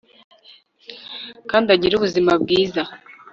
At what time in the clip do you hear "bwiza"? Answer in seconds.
2.41-2.83